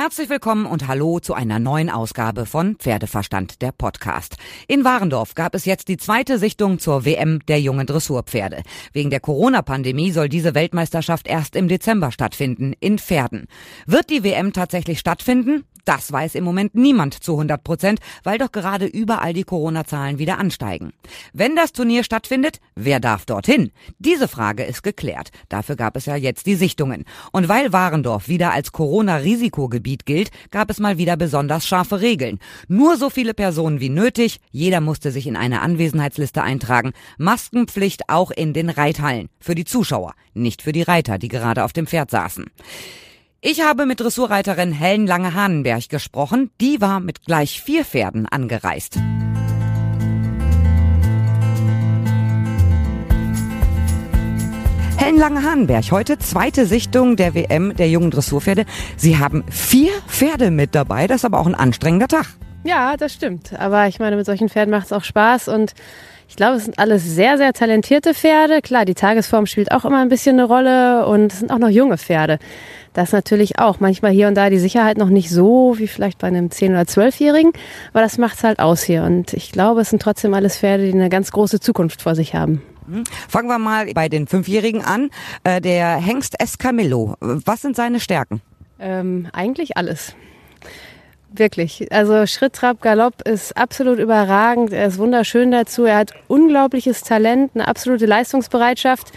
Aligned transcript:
Herzlich 0.00 0.30
willkommen 0.30 0.64
und 0.64 0.86
hallo 0.86 1.18
zu 1.18 1.34
einer 1.34 1.58
neuen 1.58 1.90
Ausgabe 1.90 2.46
von 2.46 2.76
Pferdeverstand, 2.76 3.62
der 3.62 3.72
Podcast. 3.72 4.36
In 4.68 4.84
Warendorf 4.84 5.34
gab 5.34 5.56
es 5.56 5.64
jetzt 5.64 5.88
die 5.88 5.96
zweite 5.96 6.38
Sichtung 6.38 6.78
zur 6.78 7.04
WM 7.04 7.44
der 7.46 7.60
jungen 7.60 7.84
Dressurpferde. 7.84 8.62
Wegen 8.92 9.10
der 9.10 9.18
Corona-Pandemie 9.18 10.12
soll 10.12 10.28
diese 10.28 10.54
Weltmeisterschaft 10.54 11.26
erst 11.26 11.56
im 11.56 11.66
Dezember 11.66 12.12
stattfinden, 12.12 12.74
in 12.78 13.00
Pferden. 13.00 13.48
Wird 13.86 14.08
die 14.10 14.22
WM 14.22 14.52
tatsächlich 14.52 15.00
stattfinden? 15.00 15.64
Das 15.88 16.12
weiß 16.12 16.34
im 16.34 16.44
Moment 16.44 16.74
niemand 16.74 17.14
zu 17.14 17.32
100 17.32 17.64
Prozent, 17.64 18.00
weil 18.22 18.36
doch 18.36 18.52
gerade 18.52 18.84
überall 18.84 19.32
die 19.32 19.44
Corona-Zahlen 19.44 20.18
wieder 20.18 20.36
ansteigen. 20.36 20.92
Wenn 21.32 21.56
das 21.56 21.72
Turnier 21.72 22.04
stattfindet, 22.04 22.60
wer 22.74 23.00
darf 23.00 23.24
dorthin? 23.24 23.70
Diese 23.98 24.28
Frage 24.28 24.64
ist 24.64 24.82
geklärt. 24.82 25.30
Dafür 25.48 25.76
gab 25.76 25.96
es 25.96 26.04
ja 26.04 26.14
jetzt 26.14 26.44
die 26.44 26.56
Sichtungen. 26.56 27.06
Und 27.32 27.48
weil 27.48 27.72
Warendorf 27.72 28.28
wieder 28.28 28.52
als 28.52 28.72
Corona-Risikogebiet 28.72 30.04
gilt, 30.04 30.30
gab 30.50 30.68
es 30.68 30.78
mal 30.78 30.98
wieder 30.98 31.16
besonders 31.16 31.66
scharfe 31.66 32.02
Regeln. 32.02 32.38
Nur 32.68 32.98
so 32.98 33.08
viele 33.08 33.32
Personen 33.32 33.80
wie 33.80 33.88
nötig, 33.88 34.40
jeder 34.50 34.82
musste 34.82 35.10
sich 35.10 35.26
in 35.26 35.36
eine 35.36 35.62
Anwesenheitsliste 35.62 36.42
eintragen. 36.42 36.92
Maskenpflicht 37.16 38.10
auch 38.10 38.30
in 38.30 38.52
den 38.52 38.68
Reithallen. 38.68 39.30
Für 39.40 39.54
die 39.54 39.64
Zuschauer, 39.64 40.12
nicht 40.34 40.60
für 40.60 40.72
die 40.72 40.82
Reiter, 40.82 41.16
die 41.16 41.28
gerade 41.28 41.64
auf 41.64 41.72
dem 41.72 41.86
Pferd 41.86 42.10
saßen. 42.10 42.44
Ich 43.40 43.60
habe 43.60 43.86
mit 43.86 44.00
Dressurreiterin 44.00 44.72
Helen 44.72 45.06
Lange-Hahnenberg 45.06 45.88
gesprochen. 45.88 46.50
Die 46.60 46.80
war 46.80 46.98
mit 46.98 47.24
gleich 47.24 47.62
vier 47.62 47.84
Pferden 47.84 48.26
angereist. 48.26 48.96
Helen 54.96 55.18
Lange-Hahnenberg, 55.18 55.92
heute 55.92 56.18
zweite 56.18 56.66
Sichtung 56.66 57.14
der 57.14 57.34
WM 57.34 57.76
der 57.76 57.88
jungen 57.88 58.10
Dressurpferde. 58.10 58.66
Sie 58.96 59.18
haben 59.18 59.44
vier 59.48 59.92
Pferde 60.08 60.50
mit 60.50 60.74
dabei, 60.74 61.06
das 61.06 61.18
ist 61.18 61.24
aber 61.24 61.38
auch 61.38 61.46
ein 61.46 61.54
anstrengender 61.54 62.08
Tag. 62.08 62.26
Ja, 62.68 62.98
das 62.98 63.14
stimmt. 63.14 63.58
Aber 63.58 63.88
ich 63.88 63.98
meine, 63.98 64.16
mit 64.16 64.26
solchen 64.26 64.50
Pferden 64.50 64.70
macht 64.70 64.86
es 64.86 64.92
auch 64.92 65.04
Spaß 65.04 65.48
und 65.48 65.72
ich 66.28 66.36
glaube, 66.36 66.56
es 66.56 66.66
sind 66.66 66.78
alles 66.78 67.02
sehr, 67.02 67.38
sehr 67.38 67.54
talentierte 67.54 68.12
Pferde. 68.12 68.60
Klar, 68.60 68.84
die 68.84 68.92
Tagesform 68.92 69.46
spielt 69.46 69.72
auch 69.72 69.86
immer 69.86 70.02
ein 70.02 70.10
bisschen 70.10 70.38
eine 70.38 70.44
Rolle 70.46 71.06
und 71.06 71.32
es 71.32 71.38
sind 71.38 71.50
auch 71.50 71.58
noch 71.58 71.70
junge 71.70 71.96
Pferde. 71.96 72.38
Das 72.92 73.12
natürlich 73.12 73.58
auch. 73.58 73.80
Manchmal 73.80 74.10
hier 74.10 74.28
und 74.28 74.34
da 74.34 74.50
die 74.50 74.58
Sicherheit 74.58 74.98
noch 74.98 75.08
nicht 75.08 75.30
so 75.30 75.78
wie 75.78 75.88
vielleicht 75.88 76.18
bei 76.18 76.26
einem 76.26 76.48
10- 76.48 76.70
oder 76.72 76.82
12-Jährigen, 76.82 77.52
aber 77.94 78.02
das 78.02 78.18
macht's 78.18 78.44
halt 78.44 78.58
aus 78.58 78.82
hier. 78.82 79.04
Und 79.04 79.32
ich 79.32 79.50
glaube, 79.50 79.80
es 79.80 79.88
sind 79.88 80.02
trotzdem 80.02 80.34
alles 80.34 80.58
Pferde, 80.58 80.84
die 80.84 80.92
eine 80.92 81.08
ganz 81.08 81.32
große 81.32 81.60
Zukunft 81.60 82.02
vor 82.02 82.14
sich 82.14 82.34
haben. 82.34 82.60
Mhm. 82.86 83.04
Fangen 83.28 83.48
wir 83.48 83.58
mal 83.58 83.86
bei 83.94 84.10
den 84.10 84.26
Fünfjährigen 84.26 84.84
an. 84.84 85.08
Äh, 85.44 85.62
der 85.62 85.96
Hengst 85.96 86.38
Escamillo. 86.38 87.14
Was 87.20 87.62
sind 87.62 87.74
seine 87.74 88.00
Stärken? 88.00 88.42
Ähm, 88.78 89.28
eigentlich 89.32 89.78
alles. 89.78 90.14
Wirklich. 91.30 91.92
Also 91.92 92.26
Schritt, 92.26 92.54
Trab, 92.54 92.80
Galopp 92.80 93.26
ist 93.28 93.56
absolut 93.56 93.98
überragend. 93.98 94.72
Er 94.72 94.86
ist 94.86 94.98
wunderschön 94.98 95.50
dazu. 95.50 95.84
Er 95.84 95.98
hat 95.98 96.12
unglaubliches 96.26 97.02
Talent, 97.02 97.52
eine 97.54 97.68
absolute 97.68 98.06
Leistungsbereitschaft. 98.06 99.12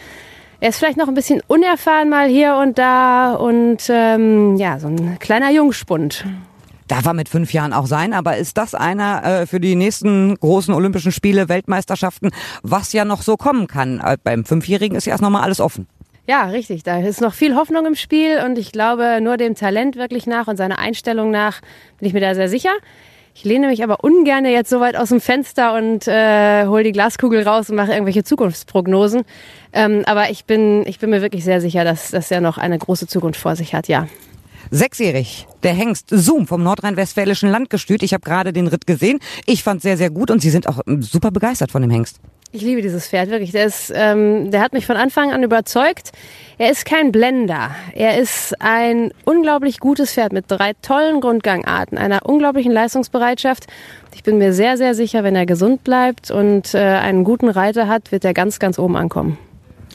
Er 0.60 0.70
ist 0.70 0.78
vielleicht 0.78 0.98
noch 0.98 1.08
ein 1.08 1.16
bisschen 1.16 1.42
unerfahren 1.48 2.10
mal 2.10 2.28
hier 2.28 2.56
und 2.56 2.78
da 2.78 3.34
und 3.34 3.80
ähm, 3.90 4.58
ja, 4.58 4.78
so 4.78 4.88
ein 4.90 5.18
kleiner 5.20 5.52
Jungspund. 5.52 6.26
Darf 6.88 7.06
er 7.06 7.14
mit 7.14 7.30
fünf 7.30 7.54
Jahren 7.54 7.74
auch 7.74 7.88
sein, 7.88 8.14
aber 8.14 8.38
ist 8.38 8.58
das 8.58 8.76
einer 8.76 9.24
äh, 9.24 9.48
für 9.48 9.60
die 9.60 9.76
nächsten 9.76 10.36
großen 10.36 10.74
Olympischen 10.74 11.14
Spiele, 11.14 11.50
Weltmeisterschaften, 11.50 12.32
was 12.62 12.94
ja 12.94 13.06
noch 13.06 13.22
so 13.22 13.38
kommen 13.38 13.68
kann? 13.68 14.00
Äh, 14.02 14.18
beim 14.24 14.46
Fünfjährigen 14.46 14.98
ist 14.98 15.06
ja 15.06 15.14
erst 15.14 15.24
nochmal 15.24 15.44
alles 15.44 15.62
offen. 15.62 15.88
Ja, 16.32 16.46
richtig. 16.46 16.84
Da 16.84 16.98
ist 16.98 17.20
noch 17.20 17.34
viel 17.34 17.56
Hoffnung 17.58 17.86
im 17.86 17.96
Spiel 17.96 18.42
und 18.46 18.58
ich 18.58 18.72
glaube 18.72 19.20
nur 19.22 19.36
dem 19.36 19.54
Talent 19.54 19.98
wirklich 19.98 20.28
nach 20.28 20.48
und 20.48 20.56
seiner 20.56 20.80
Einstellung 20.80 21.30
nach 21.30 21.60
bin 22.00 22.08
ich 22.08 22.14
mir 22.14 22.22
da 22.22 22.36
sehr 22.36 22.48
sicher. 22.48 22.70
Ich 23.36 23.44
lehne 23.44 23.68
mich 23.68 23.84
aber 23.84 24.02
ungern 24.02 24.46
jetzt 24.46 24.70
so 24.70 24.80
weit 24.80 24.96
aus 24.96 25.10
dem 25.10 25.20
Fenster 25.20 25.76
und 25.76 26.08
äh, 26.08 26.68
hole 26.68 26.86
die 26.86 26.94
Glaskugel 26.94 27.46
raus 27.46 27.70
und 27.70 27.76
mache 27.76 27.92
irgendwelche 27.92 28.24
Zukunftsprognosen. 28.24 29.24
Ähm, 29.74 30.04
aber 30.06 30.30
ich 30.30 30.46
bin, 30.46 30.88
ich 30.88 31.00
bin 31.00 31.10
mir 31.10 31.22
wirklich 31.22 31.44
sehr 31.44 31.60
sicher, 31.60 31.84
dass, 31.84 32.12
dass 32.12 32.32
er 32.32 32.40
noch 32.40 32.58
eine 32.58 32.78
große 32.78 33.08
Zukunft 33.08 33.38
vor 33.42 33.58
sich 33.58 33.74
hat, 33.74 33.90
ja. 33.90 34.08
Sechsjährig, 34.70 35.48
der 35.64 35.74
Hengst 35.74 36.08
Zoom 36.12 36.48
vom 36.48 36.64
nordrhein-westfälischen 36.64 37.50
Landgestüt. 37.50 38.04
Ich 38.04 38.14
habe 38.14 38.24
gerade 38.24 38.54
den 38.54 38.68
Ritt 38.68 38.88
gesehen. 38.88 39.20
Ich 39.46 39.64
fand 39.64 39.82
sehr, 39.82 39.98
sehr 39.98 40.10
gut 40.10 40.32
und 40.32 40.42
Sie 40.42 40.50
sind 40.50 40.70
auch 40.70 40.80
ähm, 40.88 41.02
super 41.02 41.32
begeistert 41.32 41.74
von 41.74 41.82
dem 41.82 41.92
Hengst. 41.92 42.22
Ich 42.54 42.62
liebe 42.64 42.82
dieses 42.82 43.08
Pferd, 43.08 43.30
wirklich. 43.30 43.52
Der, 43.52 43.66
ist, 43.66 43.94
ähm, 43.96 44.52
der 44.52 44.62
hat 44.62 44.74
mich 44.74 44.86
von 44.86 44.98
Anfang 44.98 45.32
an 45.32 45.42
überzeugt. 45.42 46.12
Er 46.58 46.70
ist 46.70 46.86
kein 46.86 47.14
Blender. 47.14 47.72
Er 47.94 48.18
ist 48.18 48.60
ein 48.60 49.12
unglaublich 49.24 49.80
gutes 49.80 50.14
Pferd 50.14 50.34
mit 50.34 50.46
drei 50.50 50.74
tollen 50.82 51.22
Grundgangarten, 51.22 51.98
einer 51.98 52.26
unglaublichen 52.26 52.74
Leistungsbereitschaft. 52.74 53.68
Ich 54.14 54.24
bin 54.24 54.38
mir 54.38 54.52
sehr, 54.52 54.76
sehr 54.76 54.96
sicher, 54.96 55.24
wenn 55.24 55.36
er 55.36 55.46
gesund 55.46 55.86
bleibt 55.86 56.30
und 56.30 56.74
äh, 56.74 56.80
einen 56.80 57.24
guten 57.24 57.48
Reiter 57.48 57.88
hat, 57.88 58.12
wird 58.12 58.26
er 58.26 58.34
ganz, 58.34 58.60
ganz 58.60 58.78
oben 58.78 58.98
ankommen. 58.98 59.38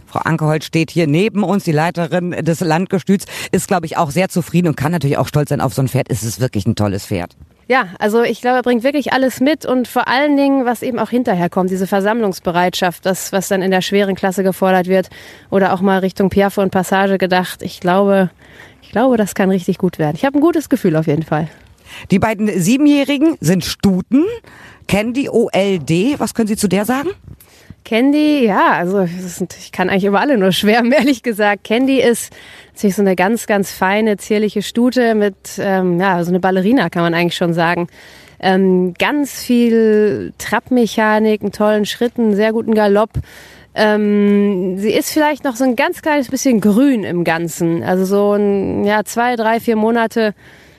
Frau 0.06 0.20
Ankerhold 0.20 0.64
steht 0.64 0.90
hier 0.90 1.06
neben 1.06 1.42
uns, 1.42 1.64
die 1.64 1.72
Leiterin 1.72 2.30
des 2.30 2.60
Landgestüts, 2.60 3.26
ist, 3.52 3.68
glaube 3.68 3.84
ich, 3.84 3.98
auch 3.98 4.10
sehr 4.10 4.30
zufrieden 4.30 4.68
und 4.68 4.76
kann 4.76 4.92
natürlich 4.92 5.18
auch 5.18 5.28
stolz 5.28 5.50
sein 5.50 5.60
auf 5.60 5.74
so 5.74 5.82
ein 5.82 5.88
Pferd. 5.88 6.06
Es 6.08 6.22
ist 6.22 6.40
wirklich 6.40 6.64
ein 6.66 6.74
tolles 6.74 7.06
Pferd. 7.06 7.36
Ja, 7.68 7.88
also 7.98 8.22
ich 8.22 8.40
glaube, 8.40 8.58
er 8.58 8.62
bringt 8.62 8.84
wirklich 8.84 9.12
alles 9.12 9.40
mit 9.40 9.66
und 9.66 9.88
vor 9.88 10.06
allen 10.06 10.36
Dingen, 10.36 10.64
was 10.64 10.82
eben 10.82 11.00
auch 11.00 11.10
hinterher 11.10 11.50
kommt, 11.50 11.70
diese 11.70 11.88
Versammlungsbereitschaft, 11.88 13.04
das, 13.04 13.32
was 13.32 13.48
dann 13.48 13.60
in 13.60 13.72
der 13.72 13.82
schweren 13.82 14.14
Klasse 14.14 14.44
gefordert 14.44 14.86
wird 14.86 15.10
oder 15.50 15.74
auch 15.74 15.80
mal 15.80 15.98
Richtung 15.98 16.30
Piaffe 16.30 16.60
und 16.60 16.70
Passage 16.70 17.18
gedacht. 17.18 17.62
Ich 17.62 17.80
glaube, 17.80 18.30
ich 18.82 18.90
glaube, 18.92 19.16
das 19.16 19.34
kann 19.34 19.50
richtig 19.50 19.78
gut 19.78 19.98
werden. 19.98 20.14
Ich 20.16 20.24
habe 20.24 20.38
ein 20.38 20.40
gutes 20.40 20.68
Gefühl 20.68 20.94
auf 20.94 21.08
jeden 21.08 21.24
Fall. 21.24 21.48
Die 22.12 22.20
beiden 22.20 22.48
Siebenjährigen 22.48 23.36
sind 23.40 23.64
Stuten. 23.64 24.24
Candy 24.86 25.28
OLD, 25.28 26.20
was 26.20 26.34
können 26.34 26.46
Sie 26.46 26.56
zu 26.56 26.68
der 26.68 26.84
sagen? 26.84 27.10
Candy, 27.86 28.44
ja, 28.44 28.72
also 28.72 29.04
ich 29.04 29.70
kann 29.70 29.88
eigentlich 29.88 30.06
über 30.06 30.20
alle 30.20 30.36
nur 30.36 30.50
schwärmen, 30.60 30.90
ehrlich 30.90 31.22
gesagt. 31.22 31.62
Candy 31.62 32.00
ist 32.00 32.34
natürlich 32.74 32.96
so 32.96 33.02
eine 33.02 33.14
ganz, 33.14 33.46
ganz 33.46 33.70
feine, 33.70 34.16
zierliche 34.16 34.60
Stute 34.60 35.14
mit, 35.14 35.36
ähm, 35.58 36.00
ja, 36.00 36.22
so 36.24 36.30
eine 36.30 36.40
Ballerina 36.40 36.90
kann 36.90 37.02
man 37.02 37.14
eigentlich 37.14 37.36
schon 37.36 37.54
sagen. 37.54 37.86
Ähm, 38.40 38.92
ganz 38.98 39.40
viel 39.40 40.34
Trappmechanik, 40.36 41.42
einen 41.42 41.52
tollen 41.52 41.86
Schritten, 41.86 42.34
sehr 42.34 42.52
guten 42.52 42.74
Galopp. 42.74 43.10
Ähm, 43.76 44.78
sie 44.78 44.90
ist 44.90 45.12
vielleicht 45.12 45.44
noch 45.44 45.54
so 45.54 45.62
ein 45.62 45.76
ganz 45.76 46.02
kleines 46.02 46.28
bisschen 46.28 46.60
grün 46.60 47.04
im 47.04 47.22
Ganzen. 47.22 47.84
Also 47.84 48.04
so 48.04 48.32
ein, 48.32 48.84
ja, 48.84 49.04
zwei, 49.04 49.36
drei, 49.36 49.60
vier 49.60 49.76
Monate 49.76 50.34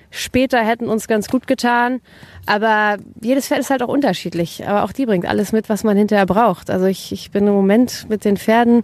später 0.10 0.60
hätten 0.60 0.88
uns 0.88 1.08
ganz 1.08 1.28
gut 1.28 1.48
getan. 1.48 2.00
Aber 2.46 2.98
jedes 3.22 3.48
Pferd 3.48 3.60
ist 3.60 3.70
halt 3.70 3.84
auch 3.84 3.88
unterschiedlich. 3.88 4.68
Aber 4.68 4.84
auch 4.84 4.92
die 4.92 5.06
bringt 5.06 5.26
alles 5.26 5.52
mit, 5.52 5.70
was 5.70 5.84
man 5.84 5.98
hinterher 5.98 6.26
braucht. 6.26 6.70
Also 6.70 6.86
ich, 6.86 7.12
ich 7.12 7.32
bin 7.32 7.48
im 7.48 7.54
Moment 7.54 8.08
mit 8.10 8.26
den 8.26 8.38
Pferden, 8.38 8.84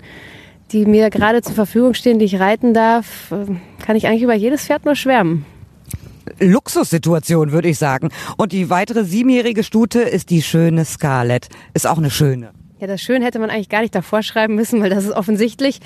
die 0.72 0.86
mir 0.86 1.10
gerade 1.10 1.42
zur 1.42 1.56
Verfügung 1.56 1.94
stehen, 1.94 2.20
die 2.20 2.26
ich 2.26 2.40
reiten 2.40 2.74
darf, 2.74 3.32
äh, 3.32 3.46
kann 3.84 3.96
ich 3.96 4.08
eigentlich 4.08 4.24
über 4.24 4.34
jedes 4.34 4.66
Pferd 4.66 4.86
nur 4.86 4.96
schwärmen. 4.96 5.46
Luxussituation, 6.40 7.52
würde 7.52 7.70
ich 7.70 7.78
sagen. 7.78 8.10
Und 8.38 8.52
die 8.52 8.70
weitere 8.70 9.04
siebenjährige 9.04 9.64
Stute 9.64 10.02
ist 10.02 10.30
die 10.30 10.42
schöne 10.42 10.86
Scarlett. 10.86 11.50
Ist 11.74 11.86
auch 11.86 11.98
eine 11.98 12.10
schöne. 12.10 12.52
Ja, 12.80 12.88
das 12.88 13.02
Schön 13.02 13.22
hätte 13.22 13.40
man 13.40 13.50
eigentlich 13.50 13.70
gar 13.70 13.82
nicht 13.82 13.96
davor 13.96 14.24
schreiben 14.24 14.56
müssen, 14.56 14.82
weil 14.82 14.90
das 14.90 15.06
ist 15.06 15.12
offensichtlich. 15.12 15.80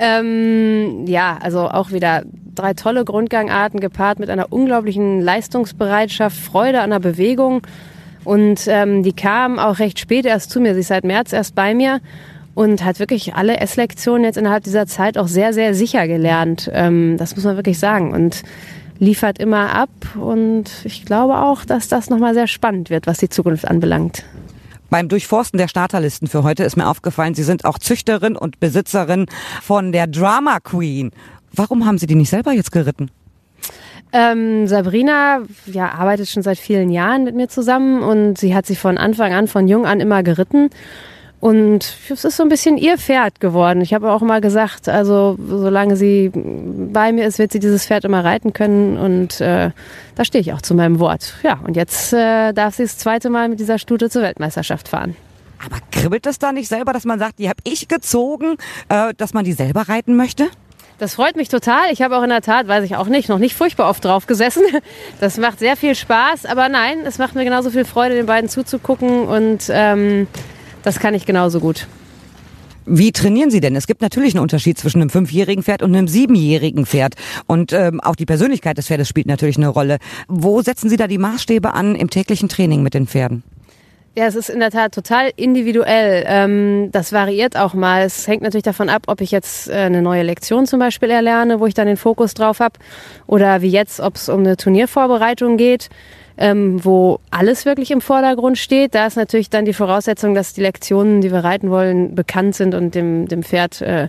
Ähm, 0.00 1.06
ja, 1.06 1.38
also 1.40 1.68
auch 1.68 1.92
wieder 1.92 2.24
drei 2.60 2.74
tolle 2.74 3.04
Grundgangarten 3.04 3.80
gepaart 3.80 4.18
mit 4.18 4.30
einer 4.30 4.52
unglaublichen 4.52 5.20
Leistungsbereitschaft, 5.20 6.36
Freude 6.36 6.80
an 6.80 6.90
der 6.90 7.00
Bewegung. 7.00 7.62
Und 8.24 8.66
ähm, 8.66 9.02
die 9.02 9.14
kam 9.14 9.58
auch 9.58 9.78
recht 9.78 9.98
spät 9.98 10.26
erst 10.26 10.50
zu 10.50 10.60
mir. 10.60 10.74
Sie 10.74 10.80
ist 10.80 10.88
seit 10.88 11.04
März 11.04 11.32
erst 11.32 11.54
bei 11.54 11.74
mir 11.74 12.00
und 12.54 12.84
hat 12.84 12.98
wirklich 12.98 13.34
alle 13.34 13.58
S-Lektionen 13.58 14.24
jetzt 14.24 14.36
innerhalb 14.36 14.64
dieser 14.64 14.86
Zeit 14.86 15.16
auch 15.16 15.28
sehr, 15.28 15.52
sehr 15.52 15.74
sicher 15.74 16.06
gelernt. 16.06 16.70
Ähm, 16.72 17.16
das 17.16 17.34
muss 17.34 17.44
man 17.44 17.56
wirklich 17.56 17.78
sagen. 17.78 18.12
Und 18.12 18.42
liefert 19.00 19.38
immer 19.38 19.74
ab. 19.74 19.90
Und 20.14 20.70
ich 20.84 21.04
glaube 21.04 21.38
auch, 21.38 21.64
dass 21.64 21.88
das 21.88 22.10
nochmal 22.10 22.34
sehr 22.34 22.46
spannend 22.46 22.90
wird, 22.90 23.06
was 23.06 23.18
die 23.18 23.28
Zukunft 23.28 23.66
anbelangt. 23.66 24.24
Beim 24.90 25.08
Durchforsten 25.08 25.56
der 25.56 25.68
Starterlisten 25.68 26.28
für 26.28 26.42
heute 26.42 26.64
ist 26.64 26.76
mir 26.76 26.88
aufgefallen, 26.88 27.34
Sie 27.34 27.44
sind 27.44 27.64
auch 27.64 27.78
Züchterin 27.78 28.36
und 28.36 28.60
Besitzerin 28.60 29.26
von 29.62 29.92
der 29.92 30.06
Drama 30.06 30.58
Queen. 30.60 31.12
Warum 31.54 31.86
haben 31.86 31.98
Sie 31.98 32.06
die 32.06 32.14
nicht 32.14 32.30
selber 32.30 32.52
jetzt 32.52 32.72
geritten? 32.72 33.10
Ähm, 34.12 34.66
Sabrina 34.66 35.42
ja, 35.66 35.92
arbeitet 35.92 36.28
schon 36.28 36.42
seit 36.42 36.58
vielen 36.58 36.90
Jahren 36.90 37.24
mit 37.24 37.36
mir 37.36 37.48
zusammen 37.48 38.02
und 38.02 38.38
sie 38.38 38.54
hat 38.54 38.66
sie 38.66 38.74
von 38.74 38.98
Anfang 38.98 39.32
an, 39.32 39.46
von 39.46 39.68
jung 39.68 39.86
an 39.86 40.00
immer 40.00 40.22
geritten. 40.22 40.70
Und 41.38 41.96
es 42.10 42.24
ist 42.24 42.36
so 42.36 42.42
ein 42.42 42.50
bisschen 42.50 42.76
ihr 42.76 42.98
Pferd 42.98 43.40
geworden. 43.40 43.80
Ich 43.80 43.94
habe 43.94 44.12
auch 44.12 44.20
mal 44.20 44.42
gesagt, 44.42 44.90
also 44.90 45.38
solange 45.48 45.96
sie 45.96 46.30
bei 46.34 47.12
mir 47.12 47.26
ist, 47.26 47.38
wird 47.38 47.52
sie 47.52 47.60
dieses 47.60 47.86
Pferd 47.86 48.04
immer 48.04 48.22
reiten 48.22 48.52
können. 48.52 48.98
Und 48.98 49.40
äh, 49.40 49.70
da 50.16 50.24
stehe 50.24 50.42
ich 50.42 50.52
auch 50.52 50.60
zu 50.60 50.74
meinem 50.74 50.98
Wort. 50.98 51.36
Ja, 51.42 51.58
und 51.66 51.76
jetzt 51.76 52.12
äh, 52.12 52.52
darf 52.52 52.74
sie 52.74 52.82
das 52.82 52.98
zweite 52.98 53.30
Mal 53.30 53.48
mit 53.48 53.58
dieser 53.58 53.78
Stute 53.78 54.10
zur 54.10 54.20
Weltmeisterschaft 54.20 54.88
fahren. 54.88 55.16
Aber 55.64 55.78
kribbelt 55.90 56.26
es 56.26 56.38
da 56.38 56.52
nicht 56.52 56.68
selber, 56.68 56.92
dass 56.92 57.06
man 57.06 57.18
sagt, 57.18 57.38
die 57.38 57.48
habe 57.48 57.60
ich 57.64 57.88
gezogen, 57.88 58.56
äh, 58.90 59.14
dass 59.16 59.32
man 59.32 59.44
die 59.44 59.52
selber 59.52 59.88
reiten 59.88 60.16
möchte? 60.16 60.48
Das 61.00 61.14
freut 61.14 61.34
mich 61.34 61.48
total. 61.48 61.90
Ich 61.92 62.02
habe 62.02 62.14
auch 62.18 62.22
in 62.22 62.28
der 62.28 62.42
Tat, 62.42 62.68
weiß 62.68 62.84
ich 62.84 62.94
auch 62.94 63.06
nicht, 63.06 63.30
noch 63.30 63.38
nicht 63.38 63.54
furchtbar 63.54 63.88
oft 63.88 64.04
drauf 64.04 64.26
gesessen. 64.26 64.62
Das 65.18 65.38
macht 65.38 65.58
sehr 65.58 65.76
viel 65.76 65.94
Spaß, 65.94 66.44
aber 66.44 66.68
nein, 66.68 66.98
es 67.06 67.18
macht 67.18 67.34
mir 67.34 67.44
genauso 67.44 67.70
viel 67.70 67.84
Freude, 67.84 68.14
den 68.14 68.26
beiden 68.26 68.50
zuzugucken 68.50 69.26
und 69.26 69.70
ähm, 69.70 70.26
das 70.82 70.98
kann 70.98 71.14
ich 71.14 71.24
genauso 71.24 71.60
gut. 71.60 71.86
Wie 72.84 73.12
trainieren 73.12 73.50
Sie 73.50 73.60
denn? 73.60 73.76
Es 73.76 73.86
gibt 73.86 74.02
natürlich 74.02 74.34
einen 74.34 74.42
Unterschied 74.42 74.78
zwischen 74.78 75.00
einem 75.00 75.10
fünfjährigen 75.10 75.62
Pferd 75.62 75.82
und 75.82 75.94
einem 75.94 76.08
siebenjährigen 76.08 76.84
Pferd. 76.84 77.14
Und 77.46 77.72
ähm, 77.72 78.00
auch 78.00 78.16
die 78.16 78.26
Persönlichkeit 78.26 78.76
des 78.76 78.86
Pferdes 78.86 79.08
spielt 79.08 79.26
natürlich 79.26 79.56
eine 79.56 79.68
Rolle. 79.68 79.98
Wo 80.28 80.60
setzen 80.60 80.90
Sie 80.90 80.96
da 80.96 81.06
die 81.06 81.18
Maßstäbe 81.18 81.72
an 81.72 81.94
im 81.94 82.10
täglichen 82.10 82.48
Training 82.48 82.82
mit 82.82 82.94
den 82.94 83.06
Pferden? 83.06 83.42
Ja, 84.16 84.26
es 84.26 84.34
ist 84.34 84.50
in 84.50 84.58
der 84.58 84.72
Tat 84.72 84.92
total 84.92 85.30
individuell. 85.36 86.24
Ähm, 86.26 86.90
das 86.90 87.12
variiert 87.12 87.56
auch 87.56 87.74
mal. 87.74 88.02
Es 88.02 88.26
hängt 88.26 88.42
natürlich 88.42 88.64
davon 88.64 88.88
ab, 88.88 89.02
ob 89.06 89.20
ich 89.20 89.30
jetzt 89.30 89.68
äh, 89.68 89.74
eine 89.74 90.02
neue 90.02 90.24
Lektion 90.24 90.66
zum 90.66 90.80
Beispiel 90.80 91.10
erlerne, 91.10 91.60
wo 91.60 91.66
ich 91.66 91.74
dann 91.74 91.86
den 91.86 91.96
Fokus 91.96 92.34
drauf 92.34 92.58
habe, 92.58 92.78
oder 93.28 93.62
wie 93.62 93.68
jetzt, 93.68 94.00
ob 94.00 94.16
es 94.16 94.28
um 94.28 94.40
eine 94.40 94.56
Turniervorbereitung 94.56 95.56
geht 95.56 95.90
ähm, 96.36 96.84
wo 96.84 97.20
alles 97.30 97.66
wirklich 97.66 97.90
im 97.90 98.00
Vordergrund 98.00 98.58
steht. 98.58 98.94
Da 98.94 99.06
ist 99.06 99.16
natürlich 99.16 99.50
dann 99.50 99.64
die 99.64 99.72
Voraussetzung, 99.72 100.34
dass 100.34 100.52
die 100.52 100.62
Lektionen, 100.62 101.20
die 101.20 101.30
wir 101.30 101.44
reiten 101.44 101.70
wollen, 101.70 102.14
bekannt 102.14 102.54
sind 102.54 102.74
und 102.74 102.94
dem, 102.94 103.28
dem 103.28 103.42
Pferd 103.42 103.80
äh, 103.80 104.08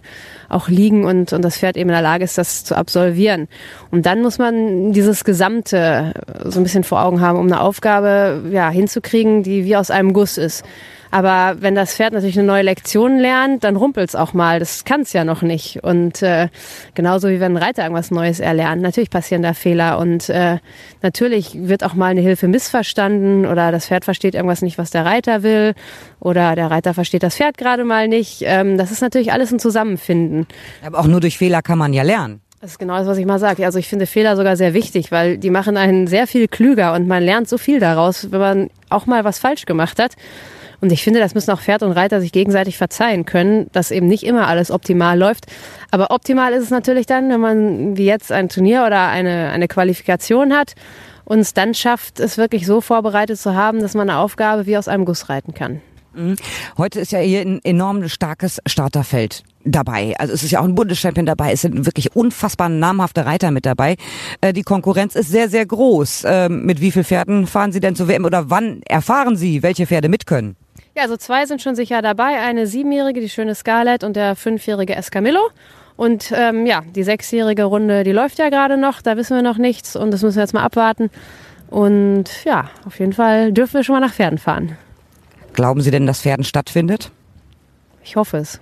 auch 0.49 0.67
liegen 0.67 1.05
und, 1.05 1.33
und 1.33 1.41
das 1.41 1.57
Pferd 1.57 1.77
eben 1.77 1.89
in 1.89 1.93
der 1.93 2.01
Lage 2.01 2.23
ist, 2.23 2.37
das 2.37 2.63
zu 2.63 2.75
absolvieren. 2.75 3.47
Und 3.91 4.05
dann 4.05 4.21
muss 4.21 4.37
man 4.37 4.93
dieses 4.93 5.23
Gesamte 5.23 6.13
so 6.45 6.59
ein 6.59 6.63
bisschen 6.63 6.83
vor 6.83 7.03
Augen 7.03 7.21
haben, 7.21 7.37
um 7.37 7.47
eine 7.47 7.61
Aufgabe 7.61 8.43
ja, 8.51 8.69
hinzukriegen, 8.69 9.43
die 9.43 9.65
wie 9.65 9.75
aus 9.75 9.91
einem 9.91 10.13
Guss 10.13 10.37
ist. 10.37 10.63
Aber 11.11 11.57
wenn 11.61 11.75
das 11.75 11.95
Pferd 11.95 12.13
natürlich 12.13 12.39
eine 12.39 12.47
neue 12.47 12.63
Lektion 12.63 13.19
lernt, 13.19 13.63
dann 13.63 13.75
rumpelt's 13.75 14.15
auch 14.15 14.33
mal. 14.33 14.59
Das 14.59 14.85
kann's 14.85 15.11
ja 15.13 15.25
noch 15.25 15.41
nicht. 15.41 15.83
Und 15.83 16.21
äh, 16.21 16.47
genauso 16.95 17.29
wie 17.29 17.39
wenn 17.39 17.53
ein 17.57 17.63
Reiter 17.63 17.83
irgendwas 17.83 18.11
Neues 18.11 18.39
erlernt. 18.39 18.81
Natürlich 18.81 19.09
passieren 19.09 19.43
da 19.43 19.53
Fehler 19.53 19.99
und 19.99 20.29
äh, 20.29 20.57
natürlich 21.01 21.67
wird 21.67 21.83
auch 21.83 21.93
mal 21.93 22.07
eine 22.07 22.21
Hilfe 22.21 22.47
missverstanden 22.47 23.45
oder 23.45 23.71
das 23.71 23.87
Pferd 23.87 24.05
versteht 24.05 24.35
irgendwas 24.35 24.61
nicht, 24.61 24.77
was 24.77 24.89
der 24.89 25.05
Reiter 25.05 25.43
will 25.43 25.73
oder 26.19 26.55
der 26.55 26.71
Reiter 26.71 26.93
versteht 26.93 27.23
das 27.23 27.35
Pferd 27.35 27.57
gerade 27.57 27.83
mal 27.83 28.07
nicht. 28.07 28.43
Ähm, 28.45 28.77
das 28.77 28.91
ist 28.91 29.01
natürlich 29.01 29.33
alles 29.33 29.51
ein 29.51 29.59
Zusammenfinden. 29.59 30.47
Aber 30.85 30.99
auch 30.99 31.07
nur 31.07 31.19
durch 31.19 31.37
Fehler 31.37 31.61
kann 31.61 31.77
man 31.77 31.93
ja 31.93 32.03
lernen. 32.03 32.41
Das 32.61 32.71
ist 32.71 32.77
genau 32.77 32.95
das, 32.95 33.07
was 33.07 33.17
ich 33.17 33.25
mal 33.25 33.39
sage. 33.39 33.65
Also 33.65 33.79
ich 33.79 33.87
finde 33.89 34.05
Fehler 34.05 34.35
sogar 34.35 34.55
sehr 34.55 34.75
wichtig, 34.75 35.11
weil 35.11 35.39
die 35.39 35.49
machen 35.49 35.77
einen 35.77 36.05
sehr 36.05 36.27
viel 36.27 36.47
klüger 36.47 36.93
und 36.93 37.07
man 37.07 37.23
lernt 37.23 37.49
so 37.49 37.57
viel 37.57 37.79
daraus, 37.79 38.31
wenn 38.31 38.39
man 38.39 38.69
auch 38.89 39.07
mal 39.07 39.23
was 39.23 39.39
falsch 39.39 39.65
gemacht 39.65 39.97
hat. 39.97 40.13
Und 40.81 40.91
ich 40.91 41.03
finde, 41.03 41.19
das 41.19 41.35
müssen 41.35 41.51
auch 41.51 41.61
Pferd 41.61 41.83
und 41.83 41.91
Reiter 41.91 42.19
sich 42.19 42.31
gegenseitig 42.31 42.77
verzeihen 42.77 43.25
können, 43.25 43.67
dass 43.71 43.91
eben 43.91 44.07
nicht 44.07 44.23
immer 44.23 44.47
alles 44.47 44.71
optimal 44.71 45.17
läuft. 45.17 45.45
Aber 45.91 46.09
optimal 46.11 46.53
ist 46.53 46.63
es 46.63 46.69
natürlich 46.71 47.05
dann, 47.05 47.29
wenn 47.29 47.39
man 47.39 47.97
wie 47.97 48.05
jetzt 48.05 48.31
ein 48.31 48.49
Turnier 48.49 48.83
oder 48.85 49.07
eine, 49.07 49.51
eine 49.51 49.67
Qualifikation 49.67 50.53
hat 50.53 50.73
und 51.23 51.39
es 51.39 51.53
dann 51.53 51.75
schafft, 51.75 52.19
es 52.19 52.37
wirklich 52.37 52.65
so 52.65 52.81
vorbereitet 52.81 53.39
zu 53.39 53.55
haben, 53.55 53.79
dass 53.79 53.93
man 53.93 54.09
eine 54.09 54.19
Aufgabe 54.19 54.65
wie 54.65 54.75
aus 54.75 54.87
einem 54.87 55.05
Guss 55.05 55.29
reiten 55.29 55.53
kann. 55.53 55.81
Mhm. 56.13 56.35
Heute 56.77 56.99
ist 56.99 57.11
ja 57.11 57.19
hier 57.19 57.41
ein 57.41 57.63
enorm 57.63 58.09
starkes 58.09 58.59
Starterfeld 58.65 59.43
dabei. 59.63 60.15
Also 60.17 60.33
es 60.33 60.43
ist 60.43 60.51
ja 60.51 60.59
auch 60.59 60.65
ein 60.65 60.75
Bundeschampion 60.75 61.25
dabei. 61.25 61.51
Es 61.53 61.61
sind 61.61 61.85
wirklich 61.85 62.15
unfassbar 62.15 62.69
namhafte 62.69 63.25
Reiter 63.25 63.51
mit 63.51 63.65
dabei. 63.65 63.95
Äh, 64.41 64.53
die 64.53 64.63
Konkurrenz 64.63 65.15
ist 65.15 65.29
sehr, 65.29 65.47
sehr 65.47 65.65
groß. 65.65 66.23
Ähm, 66.25 66.65
mit 66.65 66.81
wie 66.81 66.91
vielen 66.91 67.05
Pferden 67.05 67.47
fahren 67.47 67.71
Sie 67.71 67.79
denn 67.79 67.95
zur 67.95 68.07
WM 68.07 68.25
oder 68.25 68.49
wann 68.49 68.81
erfahren 68.83 69.35
Sie, 69.35 69.63
welche 69.63 69.87
Pferde 69.87 70.09
mit 70.09 70.25
können? 70.25 70.55
Ja, 70.95 71.03
also 71.03 71.15
zwei 71.15 71.45
sind 71.45 71.61
schon 71.61 71.75
sicher 71.75 72.01
dabei. 72.01 72.39
Eine 72.39 72.67
siebenjährige, 72.67 73.21
die 73.21 73.29
schöne 73.29 73.55
Scarlett 73.55 74.03
und 74.03 74.15
der 74.15 74.35
fünfjährige 74.35 74.95
Escamillo. 74.95 75.39
Und 75.95 76.33
ähm, 76.35 76.65
ja, 76.65 76.81
die 76.95 77.03
sechsjährige 77.03 77.63
Runde, 77.63 78.03
die 78.03 78.11
läuft 78.11 78.39
ja 78.39 78.49
gerade 78.49 78.77
noch. 78.77 79.01
Da 79.01 79.15
wissen 79.15 79.35
wir 79.35 79.43
noch 79.43 79.57
nichts 79.57 79.95
und 79.95 80.11
das 80.11 80.21
müssen 80.21 80.35
wir 80.35 80.43
jetzt 80.43 80.53
mal 80.53 80.63
abwarten. 80.63 81.09
Und 81.69 82.43
ja, 82.43 82.69
auf 82.85 82.99
jeden 82.99 83.13
Fall 83.13 83.53
dürfen 83.53 83.75
wir 83.75 83.83
schon 83.83 83.93
mal 83.93 84.01
nach 84.01 84.13
Pferden 84.13 84.37
fahren. 84.37 84.77
Glauben 85.53 85.81
Sie 85.81 85.91
denn, 85.91 86.05
dass 86.05 86.21
Pferden 86.21 86.43
stattfindet? 86.43 87.11
Ich 88.03 88.15
hoffe 88.17 88.37
es. 88.37 88.59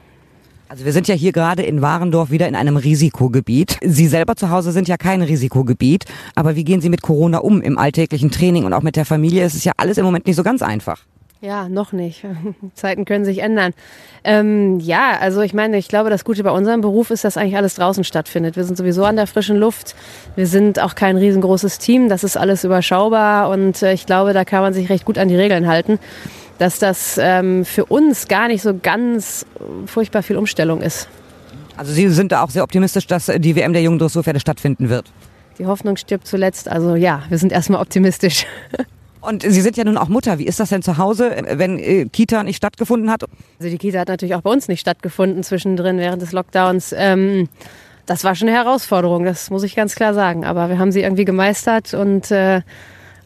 Also 0.67 0.85
wir 0.85 0.93
sind 0.93 1.07
ja 1.07 1.15
hier 1.15 1.31
gerade 1.31 1.63
in 1.63 1.81
Warendorf 1.81 2.29
wieder 2.29 2.47
in 2.47 2.55
einem 2.55 2.77
Risikogebiet. 2.77 3.79
Sie 3.81 4.07
selber 4.07 4.35
zu 4.35 4.51
Hause 4.51 4.71
sind 4.71 4.87
ja 4.87 4.97
kein 4.97 5.23
Risikogebiet. 5.23 6.05
Aber 6.35 6.55
wie 6.55 6.63
gehen 6.63 6.81
Sie 6.81 6.89
mit 6.89 7.01
Corona 7.01 7.39
um 7.39 7.61
im 7.61 7.79
alltäglichen 7.79 8.29
Training 8.29 8.65
und 8.65 8.73
auch 8.73 8.83
mit 8.83 8.95
der 8.95 9.05
Familie? 9.05 9.43
Es 9.43 9.55
ist 9.55 9.65
ja 9.65 9.71
alles 9.77 9.97
im 9.97 10.05
Moment 10.05 10.27
nicht 10.27 10.35
so 10.35 10.43
ganz 10.43 10.61
einfach. 10.61 11.05
Ja, 11.41 11.69
noch 11.69 11.93
nicht. 11.93 12.25
Zeiten 12.73 13.05
können 13.05 13.23
sich 13.23 13.39
ändern. 13.39 13.73
Ähm, 14.25 14.79
ja, 14.81 15.17
also 15.21 15.39
ich 15.39 15.53
meine, 15.53 15.77
ich 15.77 15.87
glaube, 15.87 16.09
das 16.09 16.25
Gute 16.25 16.43
bei 16.43 16.51
unserem 16.51 16.81
Beruf 16.81 17.11
ist, 17.11 17.23
dass 17.23 17.37
eigentlich 17.37 17.55
alles 17.55 17.75
draußen 17.75 18.03
stattfindet. 18.03 18.57
Wir 18.57 18.65
sind 18.65 18.77
sowieso 18.77 19.05
an 19.05 19.15
der 19.15 19.25
frischen 19.25 19.55
Luft. 19.55 19.95
Wir 20.35 20.47
sind 20.47 20.79
auch 20.79 20.95
kein 20.95 21.15
riesengroßes 21.15 21.79
Team. 21.79 22.09
Das 22.09 22.25
ist 22.25 22.35
alles 22.35 22.65
überschaubar 22.65 23.49
und 23.49 23.81
äh, 23.81 23.93
ich 23.93 24.05
glaube, 24.05 24.33
da 24.33 24.43
kann 24.43 24.61
man 24.61 24.73
sich 24.73 24.89
recht 24.89 25.05
gut 25.05 25.17
an 25.17 25.29
die 25.29 25.37
Regeln 25.37 25.67
halten, 25.67 25.97
dass 26.57 26.77
das 26.77 27.17
ähm, 27.17 27.63
für 27.63 27.85
uns 27.85 28.27
gar 28.27 28.49
nicht 28.49 28.61
so 28.61 28.77
ganz 28.77 29.45
furchtbar 29.85 30.23
viel 30.23 30.35
Umstellung 30.35 30.81
ist. 30.81 31.07
Also 31.77 31.93
Sie 31.93 32.09
sind 32.09 32.33
da 32.33 32.43
auch 32.43 32.49
sehr 32.49 32.63
optimistisch, 32.63 33.07
dass 33.07 33.27
die 33.27 33.55
WM 33.55 33.71
der 33.71 33.81
jungen 33.81 33.99
Dressurpferde 33.99 34.41
stattfinden 34.41 34.89
wird. 34.89 35.05
Die 35.57 35.65
Hoffnung 35.65 35.95
stirbt 35.95 36.27
zuletzt. 36.27 36.67
Also 36.67 36.95
ja, 36.95 37.23
wir 37.29 37.37
sind 37.37 37.53
erstmal 37.53 37.81
optimistisch. 37.81 38.45
Und 39.21 39.43
Sie 39.43 39.61
sind 39.61 39.75
ja 39.75 39.83
nun 39.83 39.97
auch 39.97 40.07
Mutter. 40.07 40.39
Wie 40.39 40.45
ist 40.45 40.59
das 40.59 40.69
denn 40.69 40.81
zu 40.81 40.97
Hause, 40.97 41.35
wenn 41.51 41.77
äh, 41.77 42.05
Kita 42.05 42.43
nicht 42.43 42.57
stattgefunden 42.57 43.11
hat? 43.11 43.23
Also 43.59 43.69
die 43.69 43.77
Kita 43.77 43.99
hat 43.99 44.07
natürlich 44.07 44.35
auch 44.35 44.41
bei 44.41 44.49
uns 44.49 44.67
nicht 44.67 44.79
stattgefunden 44.79 45.43
zwischendrin 45.43 45.97
während 45.97 46.21
des 46.21 46.31
Lockdowns. 46.31 46.93
Ähm, 46.97 47.49
das 48.05 48.23
war 48.23 48.33
schon 48.35 48.47
eine 48.47 48.57
Herausforderung, 48.57 49.25
das 49.25 49.49
muss 49.49 49.63
ich 49.63 49.75
ganz 49.75 49.95
klar 49.95 50.13
sagen. 50.13 50.45
Aber 50.45 50.69
wir 50.69 50.79
haben 50.79 50.91
sie 50.91 51.01
irgendwie 51.01 51.25
gemeistert 51.25 51.93
und 51.93 52.31
äh, 52.31 52.61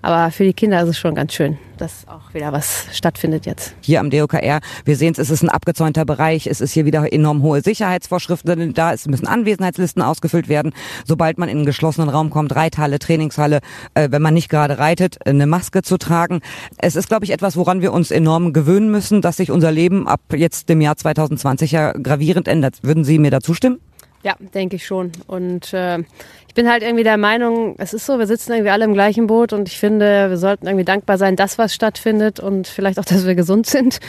aber 0.03 0.31
für 0.31 0.43
die 0.43 0.53
Kinder 0.53 0.81
ist 0.83 0.89
es 0.89 0.97
schon 0.97 1.15
ganz 1.15 1.33
schön, 1.33 1.57
dass 1.77 2.05
auch 2.09 2.33
wieder 2.33 2.51
was 2.51 2.87
stattfindet 2.91 3.45
jetzt. 3.45 3.73
Hier 3.79 4.01
am 4.01 4.09
DOKR, 4.09 4.59
wir 4.83 4.95
sehen 4.97 5.13
es, 5.13 5.17
es 5.17 5.29
ist 5.29 5.43
ein 5.43 5.49
abgezäunter 5.49 6.03
Bereich, 6.03 6.45
es 6.45 6.59
ist 6.59 6.73
hier 6.73 6.83
wieder 6.83 7.11
enorm 7.11 7.41
hohe 7.41 7.61
Sicherheitsvorschriften 7.61 8.73
da, 8.73 8.91
es 8.91 9.07
müssen 9.07 9.27
Anwesenheitslisten 9.27 10.01
ausgefüllt 10.01 10.49
werden. 10.49 10.73
Sobald 11.05 11.37
man 11.37 11.47
in 11.47 11.59
einen 11.59 11.65
geschlossenen 11.65 12.09
Raum 12.09 12.31
kommt, 12.31 12.53
Reithalle, 12.53 12.99
Trainingshalle, 12.99 13.61
äh, 13.93 14.09
wenn 14.11 14.21
man 14.21 14.33
nicht 14.33 14.49
gerade 14.49 14.77
reitet, 14.77 15.25
eine 15.25 15.47
Maske 15.47 15.83
zu 15.83 15.97
tragen. 15.97 16.41
Es 16.77 16.97
ist, 16.97 17.07
glaube 17.07 17.23
ich, 17.23 17.31
etwas, 17.31 17.55
woran 17.55 17.81
wir 17.81 17.93
uns 17.93 18.11
enorm 18.11 18.51
gewöhnen 18.51 18.91
müssen, 18.91 19.21
dass 19.21 19.37
sich 19.37 19.51
unser 19.51 19.71
Leben 19.71 20.05
ab 20.09 20.19
jetzt 20.35 20.67
dem 20.67 20.81
Jahr 20.81 20.97
2020 20.97 21.71
ja 21.71 21.93
gravierend 21.93 22.49
ändert. 22.49 22.79
Würden 22.81 23.05
Sie 23.05 23.19
mir 23.19 23.31
da 23.31 23.39
zustimmen? 23.39 23.79
Ja, 24.23 24.35
denke 24.53 24.77
ich 24.77 24.85
schon. 24.85 25.11
Und 25.27 25.73
äh, 25.73 25.99
ich 26.47 26.53
bin 26.55 26.69
halt 26.69 26.81
irgendwie 26.81 27.03
der 27.03 27.17
Meinung, 27.17 27.75
es 27.77 27.93
ist 27.93 28.05
so, 28.05 28.19
wir 28.19 28.27
sitzen 28.27 28.53
irgendwie 28.53 28.71
alle 28.71 28.85
im 28.85 28.93
gleichen 28.93 29.27
Boot 29.27 29.53
und 29.53 29.67
ich 29.67 29.77
finde, 29.77 30.29
wir 30.29 30.37
sollten 30.37 30.65
irgendwie 30.65 30.85
dankbar 30.85 31.17
sein, 31.17 31.35
dass 31.35 31.57
was 31.57 31.73
stattfindet 31.73 32.39
und 32.39 32.67
vielleicht 32.67 32.99
auch, 32.99 33.05
dass 33.05 33.25
wir 33.25 33.35
gesund 33.35 33.65
sind. 33.65 33.99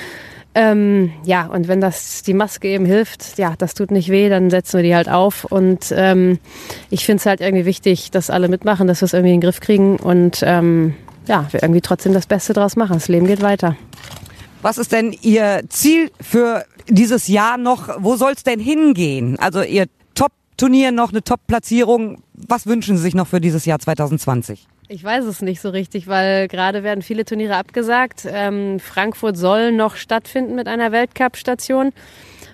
Ähm, 0.56 1.12
ja, 1.24 1.46
und 1.46 1.66
wenn 1.66 1.80
das 1.80 2.22
die 2.22 2.32
Maske 2.32 2.68
eben 2.68 2.86
hilft, 2.86 3.38
ja, 3.38 3.54
das 3.58 3.74
tut 3.74 3.90
nicht 3.90 4.08
weh, 4.08 4.28
dann 4.28 4.50
setzen 4.50 4.78
wir 4.78 4.84
die 4.84 4.94
halt 4.94 5.08
auf. 5.08 5.44
Und 5.44 5.92
ähm, 5.96 6.38
ich 6.90 7.04
finde 7.04 7.20
es 7.20 7.26
halt 7.26 7.40
irgendwie 7.40 7.64
wichtig, 7.64 8.12
dass 8.12 8.30
alle 8.30 8.48
mitmachen, 8.48 8.86
dass 8.86 9.00
wir 9.00 9.06
es 9.06 9.14
irgendwie 9.14 9.34
in 9.34 9.40
den 9.40 9.44
Griff 9.44 9.58
kriegen 9.58 9.96
und 9.96 10.44
ähm, 10.44 10.94
ja, 11.26 11.48
wir 11.50 11.62
irgendwie 11.62 11.80
trotzdem 11.80 12.12
das 12.12 12.26
Beste 12.26 12.52
draus 12.52 12.76
machen. 12.76 12.92
Das 12.94 13.08
Leben 13.08 13.26
geht 13.26 13.42
weiter. 13.42 13.76
Was 14.62 14.78
ist 14.78 14.92
denn 14.92 15.14
Ihr 15.22 15.62
Ziel 15.70 16.10
für 16.20 16.64
dieses 16.88 17.26
Jahr 17.26 17.58
noch? 17.58 17.88
Wo 17.98 18.14
soll 18.16 18.32
es 18.32 18.44
denn 18.44 18.60
hingehen? 18.60 19.36
Also 19.38 19.62
Ihr 19.62 19.86
Turnier 20.56 20.92
noch 20.92 21.10
eine 21.10 21.22
Top-Platzierung. 21.22 22.22
Was 22.34 22.66
wünschen 22.66 22.96
Sie 22.96 23.02
sich 23.02 23.14
noch 23.14 23.26
für 23.26 23.40
dieses 23.40 23.64
Jahr 23.64 23.78
2020? 23.78 24.66
Ich 24.88 25.02
weiß 25.02 25.24
es 25.24 25.40
nicht 25.40 25.60
so 25.60 25.70
richtig, 25.70 26.08
weil 26.08 26.46
gerade 26.46 26.82
werden 26.82 27.02
viele 27.02 27.24
Turniere 27.24 27.56
abgesagt. 27.56 28.26
Ähm, 28.30 28.78
Frankfurt 28.80 29.36
soll 29.36 29.72
noch 29.72 29.96
stattfinden 29.96 30.54
mit 30.54 30.68
einer 30.68 30.92
Weltcup-Station. 30.92 31.92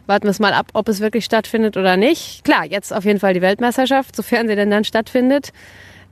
Warten 0.07 0.25
wir 0.25 0.31
es 0.31 0.39
mal 0.39 0.53
ab, 0.53 0.69
ob 0.73 0.89
es 0.89 1.01
wirklich 1.01 1.25
stattfindet 1.25 1.77
oder 1.77 1.97
nicht. 1.97 2.45
Klar, 2.45 2.65
jetzt 2.65 2.93
auf 2.93 3.05
jeden 3.05 3.21
Fall 3.21 3.35
die 3.35 3.43
Weltmeisterschaft, 3.43 4.15
sofern 4.15 4.49
sie 4.49 4.57
denn 4.57 4.71
dann 4.71 4.85
stattfindet. 4.85 5.53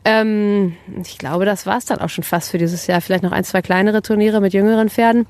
Ähm, 0.05 0.77
ich 1.03 1.19
glaube, 1.19 1.45
das 1.45 1.67
war 1.67 1.79
es 1.79 1.85
dann 1.85 2.01
auch 2.01 2.09
schon 2.09 2.25
fast 2.25 2.51
für 2.51 2.59
dieses 2.59 2.87
Jahr. 2.87 3.01
Vielleicht 3.01 3.23
noch 3.23 3.33
ein, 3.33 3.45
zwei 3.45 3.63
kleinere 3.63 4.03
Turniere 4.03 4.41
mit 4.41 4.53
jüngeren 4.53 4.89
Pferden. 4.89 5.27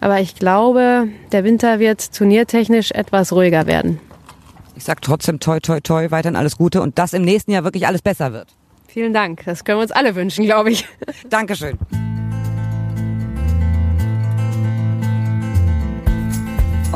Aber 0.00 0.20
ich 0.20 0.34
glaube, 0.34 1.08
der 1.32 1.44
Winter 1.44 1.78
wird 1.78 2.14
turniertechnisch 2.14 2.90
etwas 2.92 3.32
ruhiger 3.32 3.66
werden. 3.66 4.00
Ich 4.80 4.84
sage 4.84 5.02
trotzdem 5.02 5.40
toi, 5.40 5.60
toi, 5.60 5.78
toi, 5.80 6.10
weiterhin 6.10 6.36
alles 6.36 6.56
Gute 6.56 6.80
und 6.80 6.98
dass 6.98 7.12
im 7.12 7.20
nächsten 7.20 7.50
Jahr 7.50 7.64
wirklich 7.64 7.86
alles 7.86 8.00
besser 8.00 8.32
wird. 8.32 8.48
Vielen 8.88 9.12
Dank. 9.12 9.42
Das 9.44 9.62
können 9.62 9.76
wir 9.76 9.82
uns 9.82 9.92
alle 9.92 10.14
wünschen, 10.14 10.46
glaube 10.46 10.70
ich. 10.70 10.88
Dankeschön. 11.28 11.78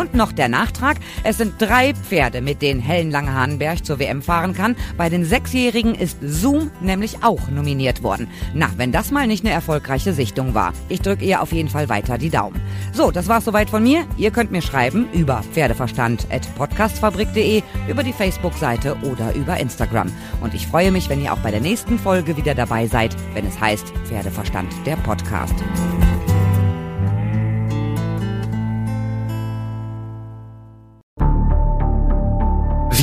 Und 0.04 0.12
noch 0.12 0.32
der 0.32 0.50
Nachtrag. 0.50 0.99
Es 1.23 1.38
sind 1.38 1.54
drei 1.58 1.94
Pferde, 1.94 2.42
mit 2.42 2.61
denen 2.61 2.78
Helen 2.78 3.11
Lange-Hahnenberg 3.11 3.87
zur 3.87 3.99
WM 3.99 4.20
fahren 4.20 4.52
kann. 4.52 4.76
Bei 4.99 5.08
den 5.08 5.25
Sechsjährigen 5.25 5.94
ist 5.94 6.18
Zoom 6.20 6.70
nämlich 6.82 7.25
auch 7.25 7.49
nominiert 7.49 8.02
worden. 8.02 8.28
Na, 8.52 8.68
wenn 8.76 8.92
das 8.92 9.11
mal 9.11 9.26
nicht 9.26 9.46
eine 9.46 9.54
erfolgreiche 9.54 10.12
Sichtung 10.12 10.52
war. 10.52 10.75
Ich 10.90 11.00
drücke 11.00 11.25
ihr 11.25 11.40
auf 11.40 11.52
jeden 11.52 11.70
Fall 11.70 11.88
weiter 11.88 12.18
die 12.18 12.28
Daumen. 12.28 12.61
So, 12.92 13.11
das 13.11 13.28
war's 13.28 13.46
soweit 13.46 13.70
von 13.70 13.82
mir. 13.82 14.04
Ihr 14.18 14.30
könnt 14.30 14.52
mir 14.52 14.61
schreiben 14.61 15.08
über 15.14 15.42
pferdeverstand.podcastfabrik.de, 15.54 17.62
über 17.88 18.02
die 18.02 18.12
Facebook-Seite 18.12 18.99
oder 19.04 19.34
über 19.34 19.56
Instagram. 19.56 20.12
Und 20.42 20.52
ich 20.52 20.66
freue 20.66 20.90
mich, 20.90 21.08
wenn 21.08 21.25
ihr 21.25 21.32
auch 21.32 21.38
bei 21.38 21.50
der 21.50 21.62
nächsten 21.62 21.99
Folge 21.99 22.37
wieder 22.37 22.54
dabei 22.54 22.88
seid, 22.88 23.16
wenn 23.32 23.46
es 23.46 23.58
heißt 23.58 23.87
Pferdeverstand, 24.04 24.70
der 24.84 24.96
Podcast. 24.96 25.54